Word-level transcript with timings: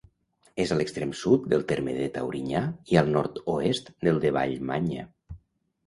És 0.63 0.71
a 0.71 0.77
l'extrem 0.79 1.11
sud 1.19 1.45
del 1.51 1.65
terme 1.73 1.95
de 1.99 2.09
Taurinyà 2.17 2.65
i 2.95 3.01
al 3.05 3.15
nord-oest 3.19 3.95
del 4.09 4.23
de 4.27 4.37
Vallmanya. 4.41 5.11